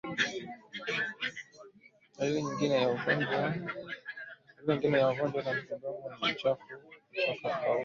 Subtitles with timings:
[2.17, 3.85] Dalili nyingine ya ugonjwa wa miguu
[4.67, 6.65] na midomo ni uchafu
[7.09, 7.79] kutoka puani